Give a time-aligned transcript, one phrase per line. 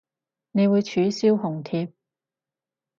[0.53, 1.93] 你會取消紅帖